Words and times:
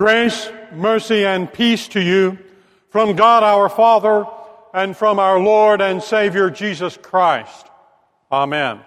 Grace, 0.00 0.50
mercy, 0.72 1.26
and 1.26 1.52
peace 1.52 1.88
to 1.88 2.00
you 2.00 2.38
from 2.88 3.16
God 3.16 3.42
our 3.42 3.68
Father 3.68 4.24
and 4.72 4.96
from 4.96 5.18
our 5.18 5.38
Lord 5.38 5.82
and 5.82 6.02
Savior 6.02 6.48
Jesus 6.48 6.96
Christ. 6.96 7.66
Amen. 8.32 8.80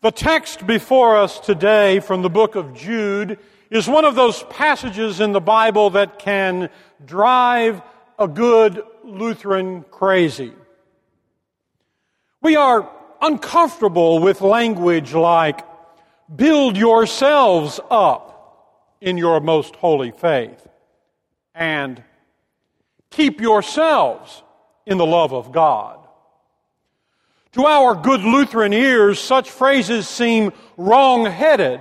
The 0.00 0.10
text 0.10 0.66
before 0.66 1.18
us 1.18 1.38
today 1.38 2.00
from 2.00 2.22
the 2.22 2.30
book 2.30 2.54
of 2.54 2.72
Jude 2.72 3.38
is 3.68 3.86
one 3.86 4.06
of 4.06 4.14
those 4.14 4.42
passages 4.44 5.20
in 5.20 5.32
the 5.32 5.38
Bible 5.40 5.90
that 5.90 6.18
can 6.18 6.70
drive 7.04 7.82
a 8.18 8.26
good 8.26 8.82
Lutheran 9.04 9.82
crazy. 9.90 10.54
We 12.40 12.56
are 12.56 12.90
uncomfortable 13.20 14.20
with 14.20 14.40
language 14.40 15.12
like, 15.12 15.60
build 16.34 16.78
yourselves 16.78 17.80
up 17.90 18.37
in 19.00 19.16
your 19.16 19.40
most 19.40 19.76
holy 19.76 20.10
faith, 20.10 20.66
and 21.54 22.02
keep 23.10 23.40
yourselves 23.40 24.42
in 24.86 24.98
the 24.98 25.06
love 25.06 25.32
of 25.32 25.52
God. 25.52 25.98
To 27.52 27.64
our 27.64 27.94
good 27.94 28.22
Lutheran 28.22 28.72
ears, 28.72 29.18
such 29.18 29.50
phrases 29.50 30.08
seem 30.08 30.52
wrong 30.76 31.24
headed 31.26 31.80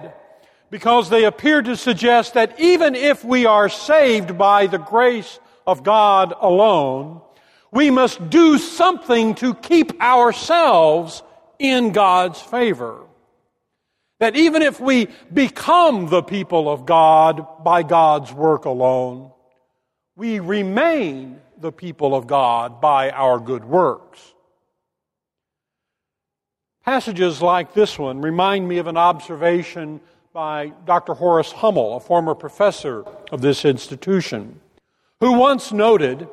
because 0.70 1.10
they 1.10 1.26
appear 1.26 1.62
to 1.62 1.76
suggest 1.76 2.34
that 2.34 2.60
even 2.60 2.96
if 2.96 3.24
we 3.24 3.46
are 3.46 3.70
saved 3.70 4.38
by 4.38 4.68
the 4.68 4.78
grace 4.78 5.40
of 5.66 5.84
God 5.84 6.34
alone, 6.40 7.22
we 7.72 7.90
must 7.90 8.30
do 8.30 8.58
something 8.58 9.36
to 9.36 9.54
keep 9.54 10.02
ourselves 10.02 11.22
in 11.60 11.92
God's 11.92 12.42
favor. 12.42 13.04
That 14.20 14.36
even 14.36 14.62
if 14.62 14.80
we 14.80 15.10
become 15.32 16.08
the 16.08 16.24
people 16.24 16.70
of 16.70 16.86
God 16.86 17.64
by 17.64 17.84
God's 17.84 18.34
work 18.34 18.66
alone, 18.66 19.32
we 20.16 20.40
remain 20.40 21.40
the 21.60 21.72
people 21.72 22.16
of 22.16 22.26
God 22.26 22.82
by 22.82 23.12
our 23.12 23.40
good 23.40 23.64
works. 23.64 24.34
Passages 26.84 27.42
like 27.42 27.74
this 27.74 28.00
one 28.00 28.22
remind 28.22 28.68
me 28.68 28.78
of 28.78 28.88
an 28.88 28.98
observation 28.98 30.00
by 30.34 30.72
Dr. 30.86 31.14
Horace 31.14 31.52
Hummel, 31.52 31.98
a 31.98 32.00
former 32.00 32.34
professor 32.34 33.04
of 33.32 33.42
this 33.42 33.66
institution, 33.66 34.62
who 35.20 35.34
once 35.34 35.72
noted 35.72 36.28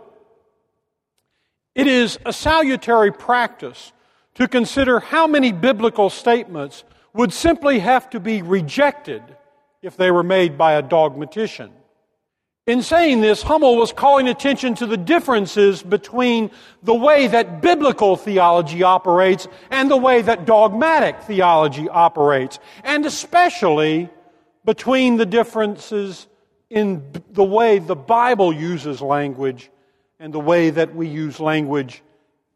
it 1.75 1.87
is 1.87 2.19
a 2.25 2.33
salutary 2.33 3.13
practice 3.13 3.93
to 4.35 4.47
consider 4.47 5.01
how 5.01 5.27
many 5.27 5.53
biblical 5.53 6.09
statements 6.09 6.85
would 7.15 7.33
simply 7.33 7.79
have 7.79 8.11
to 8.11 8.21
be 8.21 8.43
rejected 8.43 9.23
if 9.81 9.97
they 9.97 10.11
were 10.11 10.23
made 10.23 10.59
by 10.59 10.75
a 10.75 10.83
dogmatician. 10.83 11.71
In 12.67 12.83
saying 12.83 13.21
this, 13.21 13.43
Hummel 13.43 13.77
was 13.77 13.93
calling 13.93 14.27
attention 14.27 14.75
to 14.77 14.87
the 14.87 14.97
differences 14.97 15.83
between 15.83 16.51
the 16.83 16.95
way 16.95 17.27
that 17.27 17.61
biblical 17.61 18.17
theology 18.17 18.83
operates 18.83 19.47
and 19.71 19.91
the 19.91 19.99
way 19.99 20.23
that 20.23 20.47
dogmatic 20.47 21.21
theology 21.23 21.91
operates, 21.91 22.59
and 22.83 23.05
especially 23.05 24.09
between 24.65 25.19
the 25.19 25.27
differences 25.27 26.27
in 26.71 27.05
the 27.31 27.45
way 27.45 27.79
the 27.79 27.95
Bible 27.95 28.51
uses 28.51 29.03
language 29.03 29.71
and 30.19 30.33
the 30.33 30.41
way 30.41 30.71
that 30.71 30.95
we 30.95 31.07
use 31.07 31.39
language 31.39 32.03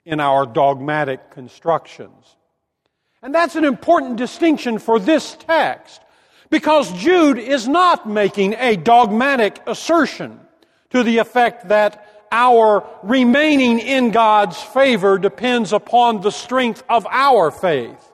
in 0.06 0.20
our 0.20 0.46
dogmatic 0.46 1.30
constructions. 1.30 2.37
And 3.22 3.34
that's 3.34 3.56
an 3.56 3.64
important 3.64 4.16
distinction 4.16 4.78
for 4.78 5.00
this 5.00 5.36
text 5.40 6.00
because 6.50 6.92
Jude 6.92 7.38
is 7.38 7.66
not 7.66 8.08
making 8.08 8.54
a 8.54 8.76
dogmatic 8.76 9.60
assertion 9.66 10.40
to 10.90 11.02
the 11.02 11.18
effect 11.18 11.68
that 11.68 12.26
our 12.30 12.86
remaining 13.02 13.78
in 13.78 14.10
God's 14.10 14.60
favor 14.60 15.18
depends 15.18 15.72
upon 15.72 16.20
the 16.20 16.30
strength 16.30 16.82
of 16.88 17.06
our 17.10 17.50
faith 17.50 18.12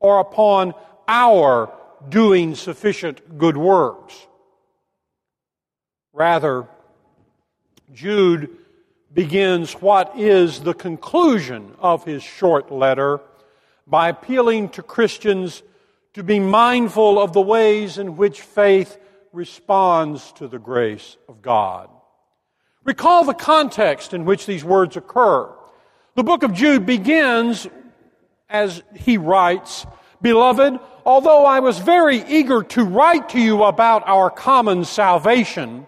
or 0.00 0.20
upon 0.20 0.74
our 1.06 1.72
doing 2.08 2.54
sufficient 2.54 3.38
good 3.38 3.56
works. 3.56 4.26
Rather, 6.12 6.66
Jude 7.92 8.56
begins 9.12 9.72
what 9.74 10.18
is 10.18 10.60
the 10.60 10.74
conclusion 10.74 11.74
of 11.78 12.04
his 12.04 12.22
short 12.22 12.72
letter 12.72 13.20
by 13.90 14.08
appealing 14.08 14.68
to 14.70 14.82
Christians 14.82 15.62
to 16.14 16.22
be 16.22 16.38
mindful 16.38 17.20
of 17.20 17.32
the 17.32 17.40
ways 17.40 17.98
in 17.98 18.16
which 18.16 18.40
faith 18.40 18.96
responds 19.32 20.32
to 20.32 20.48
the 20.48 20.58
grace 20.58 21.16
of 21.28 21.42
God. 21.42 21.90
Recall 22.84 23.24
the 23.24 23.34
context 23.34 24.14
in 24.14 24.24
which 24.24 24.46
these 24.46 24.64
words 24.64 24.96
occur. 24.96 25.52
The 26.14 26.24
book 26.24 26.42
of 26.42 26.54
Jude 26.54 26.86
begins 26.86 27.66
as 28.48 28.82
he 28.94 29.18
writes, 29.18 29.86
Beloved, 30.22 30.78
although 31.04 31.44
I 31.44 31.60
was 31.60 31.78
very 31.78 32.18
eager 32.18 32.62
to 32.62 32.84
write 32.84 33.30
to 33.30 33.40
you 33.40 33.64
about 33.64 34.02
our 34.06 34.30
common 34.30 34.84
salvation, 34.84 35.86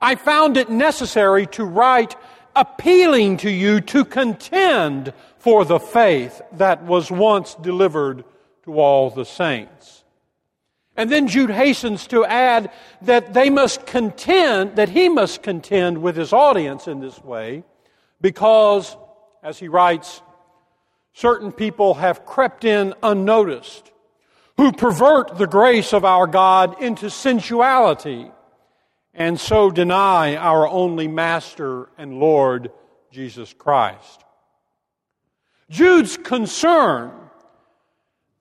I 0.00 0.14
found 0.16 0.56
it 0.56 0.70
necessary 0.70 1.46
to 1.48 1.64
write 1.64 2.16
appealing 2.56 3.38
to 3.38 3.50
you 3.50 3.80
to 3.80 4.04
contend 4.04 5.12
for 5.44 5.66
the 5.66 5.78
faith 5.78 6.40
that 6.52 6.84
was 6.84 7.10
once 7.10 7.54
delivered 7.56 8.24
to 8.62 8.80
all 8.80 9.10
the 9.10 9.26
saints. 9.26 10.02
And 10.96 11.10
then 11.10 11.28
Jude 11.28 11.50
hastens 11.50 12.06
to 12.06 12.24
add 12.24 12.70
that 13.02 13.34
they 13.34 13.50
must 13.50 13.84
contend, 13.84 14.76
that 14.76 14.88
he 14.88 15.10
must 15.10 15.42
contend 15.42 16.00
with 16.00 16.16
his 16.16 16.32
audience 16.32 16.88
in 16.88 17.00
this 17.00 17.22
way, 17.22 17.62
because, 18.22 18.96
as 19.42 19.58
he 19.58 19.68
writes, 19.68 20.22
certain 21.12 21.52
people 21.52 21.92
have 21.92 22.24
crept 22.24 22.64
in 22.64 22.94
unnoticed, 23.02 23.92
who 24.56 24.72
pervert 24.72 25.36
the 25.36 25.46
grace 25.46 25.92
of 25.92 26.06
our 26.06 26.26
God 26.26 26.80
into 26.80 27.10
sensuality 27.10 28.30
and 29.12 29.38
so 29.38 29.70
deny 29.70 30.36
our 30.36 30.66
only 30.66 31.06
Master 31.06 31.90
and 31.98 32.18
Lord, 32.18 32.70
Jesus 33.10 33.52
Christ. 33.52 34.24
Jude's 35.70 36.16
concern 36.16 37.12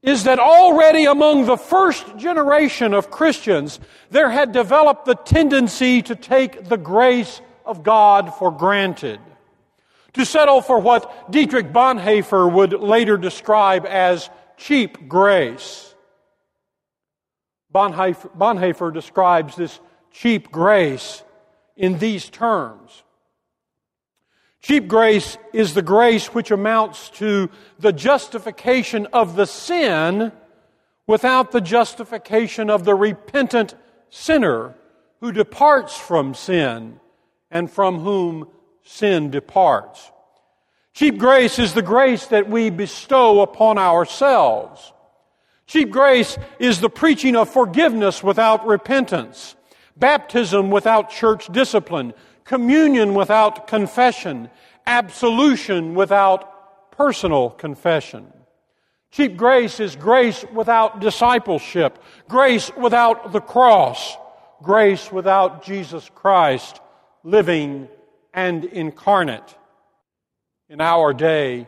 is 0.02 0.26
that 0.26 0.38
already 0.38 1.06
among 1.06 1.46
the 1.46 1.58
first 1.58 2.18
generation 2.18 2.94
of 2.94 3.10
Christians, 3.10 3.80
there 4.12 4.30
had 4.30 4.52
developed 4.52 5.06
the 5.06 5.16
tendency 5.16 6.02
to 6.02 6.16
take 6.16 6.66
the 6.66 6.78
grace 6.78 7.42
of 7.66 7.84
God 7.84 8.34
for 8.36 8.52
granted, 8.52 9.22
to 10.14 10.26
settle 10.26 10.62
for 10.62 10.80
what 10.80 11.32
Dietrich 11.32 11.72
Bonhoeffer 11.72 12.52
would 12.52 12.74
later 12.74 13.18
describe 13.18 13.86
as 13.86 14.30
cheap 14.58 15.08
grace. 15.08 15.96
Bonhoeffer, 17.74 18.38
Bonhoeffer 18.38 18.94
describes 18.94 19.56
this 19.56 19.80
cheap 20.12 20.52
grace 20.52 21.24
in 21.78 21.98
these 21.98 22.30
terms. 22.30 23.04
Cheap 24.64 24.88
grace 24.88 25.38
is 25.52 25.74
the 25.74 25.82
grace 25.82 26.28
which 26.28 26.50
amounts 26.50 27.10
to 27.12 27.50
the 27.80 27.92
justification 27.92 29.08
of 29.12 29.36
the 29.36 29.46
sin 29.46 30.32
without 31.06 31.52
the 31.52 31.60
justification 31.60 32.70
of 32.70 32.86
the 32.86 32.96
repentant 32.96 33.76
sinner 34.10 34.74
who 35.20 35.34
departs 35.34 35.98
from 35.98 36.34
sin 36.34 37.02
and 37.52 37.70
from 37.70 38.00
whom 38.00 38.48
sin 38.84 39.30
departs. 39.30 40.10
Cheap 40.94 41.18
grace 41.18 41.60
is 41.60 41.74
the 41.74 41.82
grace 41.82 42.28
that 42.28 42.50
we 42.50 42.70
bestow 42.70 43.42
upon 43.42 43.78
ourselves. 43.78 44.94
Cheap 45.68 45.90
grace 45.90 46.38
is 46.58 46.80
the 46.80 46.90
preaching 46.90 47.36
of 47.36 47.50
forgiveness 47.50 48.24
without 48.24 48.66
repentance 48.66 49.58
baptism 49.98 50.70
without 50.72 51.10
church 51.10 51.48
discipline, 51.52 52.14
communion 52.46 53.14
without 53.14 53.68
confession, 53.68 54.50
absolution 54.86 55.96
without 55.96 56.92
personal 56.92 57.50
confession. 57.50 58.32
Cheap 59.12 59.38
grace 59.38 59.80
is 59.80 59.96
grace 59.96 60.44
without 60.54 61.00
discipleship, 61.00 62.02
grace 62.28 62.72
without 62.76 63.32
the 63.32 63.42
cross, 63.42 64.18
grace 64.62 65.12
without 65.12 65.64
Jesus 65.64 66.10
Christ 66.16 66.80
living 67.24 67.88
and 68.34 68.66
incarnate. 68.66 69.56
In 70.68 70.82
our 70.82 71.14
day, 71.14 71.68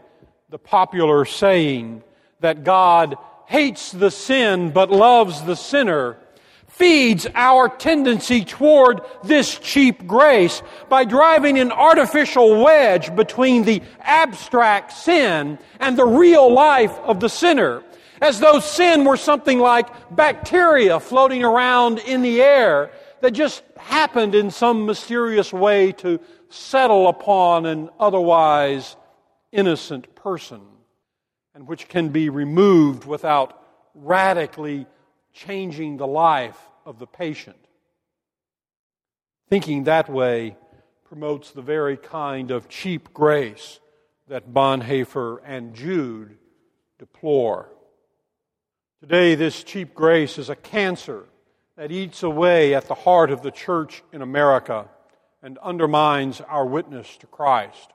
the 0.50 0.58
popular 0.58 1.26
saying 1.26 2.04
that 2.40 2.64
God 2.64 3.16
hates 3.46 3.92
the 3.92 4.12
sin 4.12 4.72
but 4.72 4.90
loves 4.90 5.44
the 5.44 5.56
sinner 5.56 6.18
feeds 6.78 7.26
our 7.36 7.70
tendency 7.70 8.44
toward 8.44 9.00
this 9.24 9.58
cheap 9.60 10.06
grace 10.06 10.62
by 10.90 11.06
driving 11.06 11.58
an 11.58 11.72
artificial 11.72 12.62
wedge 12.62 13.16
between 13.16 13.64
the 13.64 13.82
abstract 14.02 14.92
sin 14.92 15.58
and 15.80 15.98
the 15.98 16.06
real 16.06 16.52
life 16.52 16.92
of 17.00 17.22
the 17.22 17.30
sinner. 17.30 17.82
As 18.22 18.40
though 18.42 18.60
sin 18.60 19.06
were 19.06 19.16
something 19.16 19.60
like 19.60 19.88
bacteria 20.14 21.00
floating 21.00 21.44
around 21.44 22.00
in 22.00 22.22
the 22.22 22.42
air 22.42 22.92
that 23.22 23.32
just 23.32 23.64
happened 23.78 24.36
in 24.36 24.52
some 24.52 24.86
mysterious 24.86 25.54
way 25.54 25.94
to 25.94 26.20
settle 26.50 27.08
upon 27.08 27.66
an 27.66 27.90
otherwise 28.00 28.98
innocent 29.52 30.14
person, 30.16 30.62
and 31.54 31.68
which 31.68 31.88
can 31.88 32.10
be 32.10 32.30
removed 32.30 33.06
without 33.06 33.62
radically 33.94 34.86
changing 35.36 35.98
the 35.98 36.08
life 36.08 36.58
of 36.86 36.98
the 36.98 37.06
patient. 37.06 37.58
Thinking 39.50 39.84
that 39.84 40.10
way 40.10 40.56
promotes 41.04 41.52
the 41.52 41.62
very 41.62 41.98
kind 41.98 42.50
of 42.50 42.70
cheap 42.70 43.14
grace 43.14 43.80
that 44.28 44.54
Bonhoeffer 44.54 45.40
and 45.46 45.76
Jude 45.76 46.38
deplore. 46.98 47.70
Today, 49.02 49.36
this 49.36 49.64
cheap 49.64 49.94
grace 49.94 50.38
is 50.40 50.50
a 50.50 50.56
cancer 50.56 51.26
that 51.76 51.92
eats 51.92 52.24
away 52.24 52.74
at 52.74 52.88
the 52.88 52.96
heart 52.96 53.30
of 53.30 53.42
the 53.42 53.52
church 53.52 54.02
in 54.14 54.22
America 54.22 54.88
and 55.44 55.58
undermines 55.60 56.40
our 56.42 56.66
witness 56.66 57.18
to 57.18 57.28
Christ. 57.28 57.92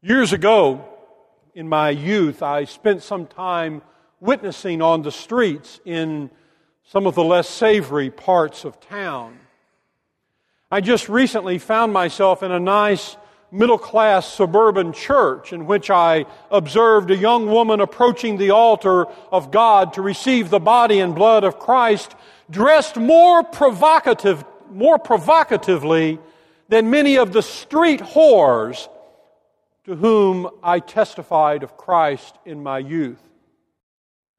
Years 0.00 0.32
ago, 0.32 0.88
in 1.54 1.68
my 1.68 1.90
youth, 1.90 2.42
I 2.42 2.64
spent 2.64 3.02
some 3.02 3.26
time 3.26 3.82
witnessing 4.22 4.80
on 4.80 5.02
the 5.02 5.10
streets 5.10 5.80
in 5.84 6.30
some 6.84 7.08
of 7.08 7.16
the 7.16 7.24
less 7.24 7.48
savory 7.48 8.08
parts 8.08 8.64
of 8.64 8.80
town. 8.80 9.36
I 10.70 10.80
just 10.80 11.08
recently 11.08 11.58
found 11.58 11.92
myself 11.92 12.44
in 12.44 12.52
a 12.52 12.60
nice 12.60 13.16
middle 13.50 13.78
class 13.78 14.32
suburban 14.32 14.92
church 14.92 15.52
in 15.52 15.66
which 15.66 15.90
I 15.90 16.26
observed 16.52 17.10
a 17.10 17.16
young 17.16 17.48
woman 17.48 17.80
approaching 17.80 18.36
the 18.36 18.50
altar 18.50 19.06
of 19.32 19.50
God 19.50 19.94
to 19.94 20.02
receive 20.02 20.50
the 20.50 20.60
body 20.60 21.00
and 21.00 21.16
blood 21.16 21.42
of 21.42 21.58
Christ, 21.58 22.14
dressed 22.48 22.96
more 22.96 23.42
provocative, 23.42 24.44
more 24.70 25.00
provocatively 25.00 26.20
than 26.68 26.90
many 26.90 27.18
of 27.18 27.32
the 27.32 27.42
street 27.42 28.00
whores 28.00 28.88
to 29.84 29.96
whom 29.96 30.48
I 30.62 30.78
testified 30.78 31.64
of 31.64 31.76
Christ 31.76 32.36
in 32.46 32.62
my 32.62 32.78
youth. 32.78 33.31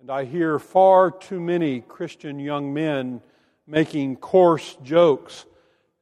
And 0.03 0.11
I 0.11 0.25
hear 0.25 0.59
far 0.59 1.11
too 1.11 1.39
many 1.39 1.79
Christian 1.79 2.37
young 2.37 2.73
men 2.73 3.21
making 3.65 4.17
coarse 4.17 4.75
jokes 4.83 5.45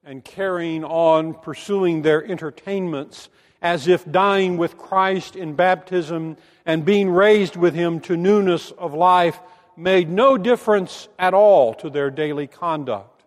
and 0.03 0.25
carrying 0.25 0.83
on 0.83 1.35
pursuing 1.35 2.01
their 2.01 2.25
entertainments 2.25 3.29
as 3.61 3.87
if 3.87 4.11
dying 4.11 4.57
with 4.57 4.75
Christ 4.75 5.35
in 5.35 5.53
baptism 5.53 6.37
and 6.65 6.83
being 6.83 7.11
raised 7.11 7.55
with 7.55 7.75
Him 7.75 7.99
to 7.99 8.17
newness 8.17 8.71
of 8.71 8.95
life 8.95 9.39
made 9.77 10.09
no 10.09 10.35
difference 10.35 11.07
at 11.19 11.35
all 11.35 11.75
to 11.75 11.91
their 11.91 12.09
daily 12.09 12.47
conduct. 12.47 13.23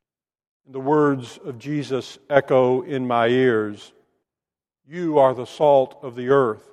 The 0.66 0.80
words 0.80 1.38
of 1.44 1.60
Jesus 1.60 2.18
echo 2.28 2.82
in 2.82 3.06
my 3.06 3.28
ears 3.28 3.92
You 4.84 5.20
are 5.20 5.34
the 5.34 5.46
salt 5.46 5.96
of 6.02 6.16
the 6.16 6.30
earth. 6.30 6.68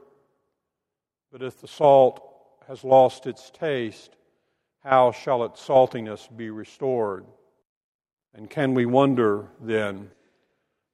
But 1.32 1.44
if 1.44 1.62
the 1.62 1.68
salt 1.68 2.31
has 2.72 2.86
lost 2.86 3.28
its 3.28 3.50
taste, 3.50 4.16
how 4.82 5.12
shall 5.12 5.44
its 5.44 5.60
saltiness 5.60 6.30
be 6.38 6.50
restored? 6.50 7.26
And 8.34 8.50
can 8.50 8.74
we 8.74 8.86
wonder 8.86 9.50
then 9.60 10.10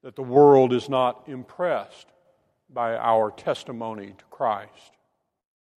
that 0.02 0.16
the 0.16 0.24
world 0.24 0.74
is 0.74 0.90
not 0.90 1.26
impressed 1.28 2.08
by 2.74 2.98
our 2.98 3.30
testimony 3.30 4.16
to 4.18 4.26
Christ? 4.32 4.92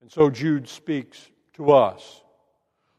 And 0.00 0.10
so 0.10 0.30
Jude 0.30 0.70
speaks 0.70 1.28
to 1.56 1.72
us. 1.72 2.22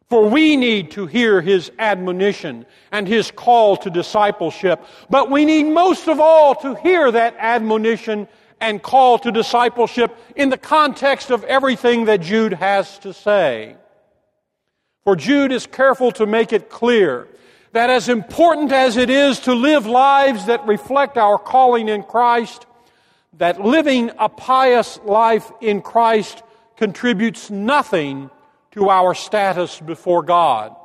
For 0.08 0.30
we 0.30 0.56
need 0.56 0.92
to 0.92 1.08
hear 1.08 1.42
his 1.42 1.72
admonition 1.80 2.68
and 2.92 3.08
his 3.08 3.32
call 3.32 3.78
to 3.78 3.90
discipleship, 3.90 4.80
but 5.10 5.32
we 5.32 5.44
need 5.44 5.64
most 5.64 6.08
of 6.08 6.20
all 6.20 6.54
to 6.54 6.76
hear 6.76 7.12
that 7.12 7.36
admonition 7.40 8.28
and 8.62 8.82
call 8.82 9.20
to 9.20 9.32
discipleship 9.32 10.16
in 10.36 10.50
the 10.50 10.58
context 10.58 11.32
of 11.32 11.44
everything 11.44 12.06
that 12.06 12.22
Jude 12.22 12.54
has 12.54 13.00
to 13.00 13.14
say. 13.14 13.76
For 15.04 15.16
Jude 15.16 15.52
is 15.52 15.66
careful 15.66 16.12
to 16.14 16.26
make 16.26 16.54
it 16.54 16.70
clear 16.70 17.28
that 17.74 17.90
as 17.90 18.08
important 18.08 18.72
as 18.72 18.98
it 18.98 19.10
is 19.10 19.40
to 19.42 19.54
live 19.54 19.86
lives 19.86 20.46
that 20.46 20.68
reflect 20.68 21.18
our 21.18 21.40
calling 21.40 21.90
in 21.90 22.04
Christ, 22.04 22.66
that 23.38 23.62
living 23.62 24.12
a 24.20 24.30
pious 24.30 25.00
life 25.04 25.52
in 25.60 25.82
Christ 25.82 26.44
contributes 26.78 27.50
nothing 27.50 28.30
to 28.72 28.90
our 28.90 29.16
status 29.16 29.80
before 29.80 30.22
God. 30.22 30.76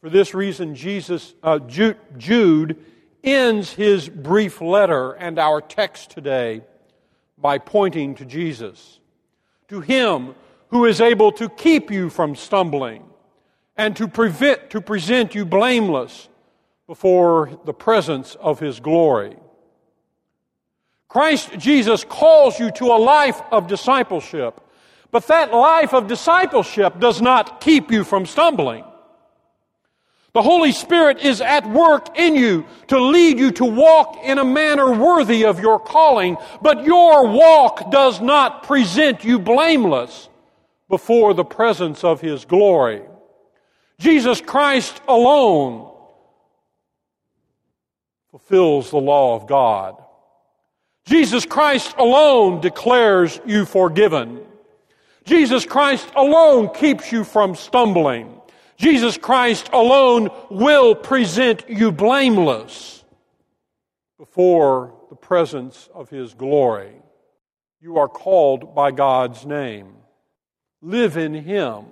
For 0.00 0.08
this 0.08 0.32
reason, 0.32 0.76
Jesus, 0.76 1.34
uh, 1.42 1.58
Jude, 1.58 1.98
Jude 2.16 2.76
ends 3.22 3.72
his 3.72 4.08
brief 4.08 4.60
letter 4.60 5.12
and 5.12 5.38
our 5.38 5.60
text 5.60 6.10
today 6.10 6.62
by 7.40 7.58
pointing 7.58 8.14
to 8.16 8.24
Jesus, 8.24 8.98
to 9.68 9.80
Him 9.80 10.34
who 10.68 10.84
is 10.84 11.00
able 11.00 11.32
to 11.32 11.48
keep 11.48 11.90
you 11.90 12.10
from 12.10 12.34
stumbling 12.34 13.04
and 13.76 13.96
to, 13.96 14.08
prevent, 14.08 14.70
to 14.70 14.80
present 14.80 15.34
you 15.34 15.44
blameless 15.44 16.28
before 16.86 17.58
the 17.64 17.72
presence 17.72 18.34
of 18.34 18.58
His 18.58 18.80
glory. 18.80 19.36
Christ 21.08 21.58
Jesus 21.58 22.04
calls 22.04 22.58
you 22.58 22.70
to 22.72 22.86
a 22.86 22.98
life 22.98 23.40
of 23.50 23.66
discipleship, 23.66 24.60
but 25.10 25.26
that 25.28 25.52
life 25.54 25.94
of 25.94 26.06
discipleship 26.06 26.98
does 26.98 27.22
not 27.22 27.60
keep 27.60 27.90
you 27.90 28.04
from 28.04 28.26
stumbling. 28.26 28.84
The 30.34 30.42
Holy 30.42 30.72
Spirit 30.72 31.20
is 31.20 31.40
at 31.40 31.68
work 31.68 32.18
in 32.18 32.34
you 32.36 32.66
to 32.88 33.00
lead 33.00 33.38
you 33.38 33.50
to 33.52 33.64
walk 33.64 34.18
in 34.22 34.38
a 34.38 34.44
manner 34.44 34.92
worthy 34.92 35.44
of 35.44 35.58
your 35.58 35.80
calling, 35.80 36.36
but 36.60 36.84
your 36.84 37.28
walk 37.28 37.90
does 37.90 38.20
not 38.20 38.62
present 38.62 39.24
you 39.24 39.38
blameless 39.38 40.28
before 40.88 41.34
the 41.34 41.44
presence 41.44 42.04
of 42.04 42.20
His 42.20 42.44
glory. 42.44 43.02
Jesus 43.98 44.40
Christ 44.40 45.00
alone 45.08 45.90
fulfills 48.30 48.90
the 48.90 48.98
law 48.98 49.34
of 49.34 49.46
God. 49.46 49.96
Jesus 51.06 51.46
Christ 51.46 51.94
alone 51.96 52.60
declares 52.60 53.40
you 53.46 53.64
forgiven. 53.64 54.40
Jesus 55.24 55.64
Christ 55.64 56.06
alone 56.14 56.72
keeps 56.74 57.10
you 57.10 57.24
from 57.24 57.54
stumbling. 57.54 58.37
Jesus 58.78 59.18
Christ 59.18 59.68
alone 59.72 60.30
will 60.50 60.94
present 60.94 61.68
you 61.68 61.90
blameless 61.90 63.04
before 64.18 64.94
the 65.10 65.16
presence 65.16 65.88
of 65.92 66.10
His 66.10 66.34
glory. 66.34 66.92
You 67.80 67.98
are 67.98 68.08
called 68.08 68.76
by 68.76 68.92
God's 68.92 69.44
name. 69.44 69.94
Live 70.80 71.16
in 71.16 71.34
Him. 71.34 71.86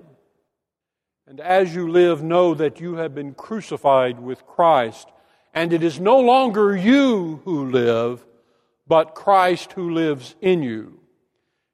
And 1.26 1.40
as 1.40 1.74
you 1.74 1.90
live, 1.90 2.22
know 2.22 2.54
that 2.54 2.80
you 2.80 2.94
have 2.94 3.14
been 3.14 3.34
crucified 3.34 4.20
with 4.20 4.46
Christ, 4.46 5.08
and 5.52 5.72
it 5.72 5.82
is 5.82 5.98
no 5.98 6.20
longer 6.20 6.76
you 6.76 7.40
who 7.44 7.68
live, 7.68 8.24
but 8.86 9.16
Christ 9.16 9.72
who 9.72 9.90
lives 9.90 10.36
in 10.40 10.62
you. 10.62 11.00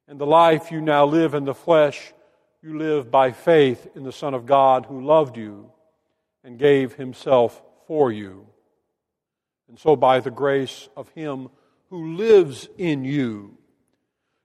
And 0.08 0.18
the 0.18 0.26
life 0.26 0.72
you 0.72 0.80
now 0.80 1.04
live 1.04 1.34
in 1.34 1.44
the 1.44 1.54
flesh, 1.54 2.14
you 2.62 2.78
live 2.78 3.10
by 3.10 3.32
faith 3.32 3.88
in 3.96 4.04
the 4.04 4.12
Son 4.12 4.34
of 4.34 4.46
God 4.46 4.86
who 4.86 5.04
loved 5.04 5.36
you 5.36 5.72
and 6.44 6.58
gave 6.58 6.92
himself 6.92 7.60
for 7.88 8.12
you. 8.12 8.46
And 9.68 9.76
so, 9.78 9.96
by 9.96 10.20
the 10.20 10.30
grace 10.30 10.88
of 10.96 11.08
Him 11.10 11.48
who 11.90 12.14
lives 12.14 12.68
in 12.78 13.04
you, 13.04 13.56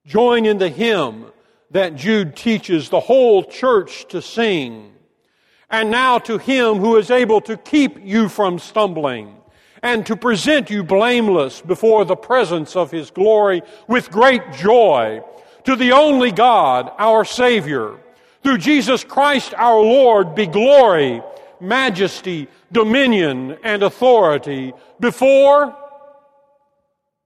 join 0.05 0.45
in 0.45 0.57
the 0.57 0.69
hymn 0.69 1.27
that 1.71 1.95
Jude 1.95 2.35
teaches 2.35 2.89
the 2.89 2.99
whole 2.99 3.43
church 3.43 4.07
to 4.07 4.21
sing 4.21 4.93
and 5.69 5.91
now 5.91 6.17
to 6.19 6.37
him 6.37 6.77
who 6.77 6.95
is 6.95 7.11
able 7.11 7.41
to 7.41 7.57
keep 7.57 7.99
you 8.01 8.29
from 8.29 8.57
stumbling 8.57 9.35
and 9.83 10.05
to 10.05 10.15
present 10.15 10.69
you 10.69 10.83
blameless 10.83 11.61
before 11.61 12.05
the 12.05 12.15
presence 12.15 12.75
of 12.75 12.89
his 12.89 13.11
glory 13.11 13.61
with 13.87 14.09
great 14.09 14.53
joy, 14.53 15.21
to 15.65 15.75
the 15.75 15.91
only 15.91 16.31
God, 16.31 16.91
our 16.97 17.25
Savior, 17.25 17.99
through 18.43 18.57
Jesus 18.59 19.03
Christ 19.03 19.53
our 19.55 19.79
Lord, 19.79 20.35
be 20.35 20.47
glory, 20.47 21.21
majesty, 21.59 22.47
dominion, 22.71 23.57
and 23.63 23.83
authority 23.83 24.73
before, 24.99 25.75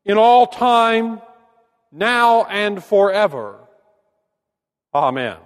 in 0.06 0.18
all 0.18 0.48
time, 0.48 1.22
now 1.92 2.46
and 2.46 2.84
forever. 2.84 3.60
Amen. 4.94 5.38